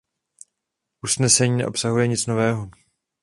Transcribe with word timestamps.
Usnesení 1.03 1.57
neobsahuje 1.57 2.07
nic 2.07 2.25
nového. 2.27 2.69